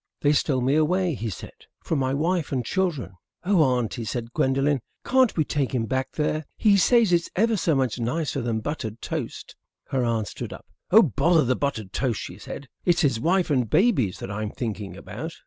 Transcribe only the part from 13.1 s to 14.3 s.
wife and babies